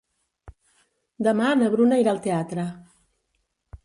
Demà 1.27 1.49
na 1.59 1.67
Bruna 1.73 1.99
irà 2.05 2.13
al 2.15 2.21
teatre. 2.27 2.65